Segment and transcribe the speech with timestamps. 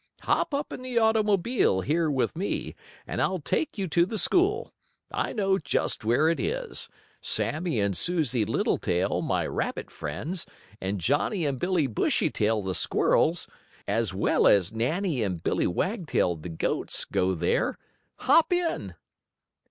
[0.21, 2.73] Hop up in the automobile here with me,
[3.05, 4.73] and I'll take you to the school.
[5.11, 6.89] I know just where it is.
[7.21, 10.47] Sammie and Susie Littletail, my rabbit friends,
[10.81, 13.47] and Johnnie and Billie Bushytail, the squirrels,
[13.87, 17.77] as well as Nannie and Billie Wagtail, the goats, go there.
[18.21, 18.95] Hop in!"